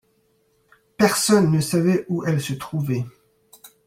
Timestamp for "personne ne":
0.97-1.59